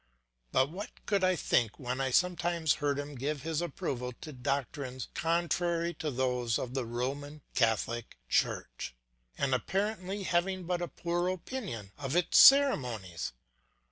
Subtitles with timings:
[0.51, 5.09] But what could I think when I sometimes heard him give his approval to doctrines
[5.13, 8.95] contrary to those of the Roman Catholic Church,
[9.37, 13.33] and apparently having but a poor opinion of its ceremonies.